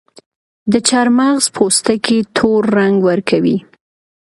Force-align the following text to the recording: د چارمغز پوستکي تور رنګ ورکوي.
د 0.71 0.73
چارمغز 0.87 1.45
پوستکي 1.55 2.17
تور 2.35 2.61
رنګ 2.77 2.95
ورکوي. 3.09 3.57